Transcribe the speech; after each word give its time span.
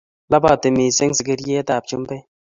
Labatii 0.35 0.73
missing 0.77 1.13
sigiryetab 1.19 1.83
chumbek 1.93 2.21